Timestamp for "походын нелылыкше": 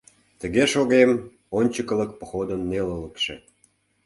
2.19-3.35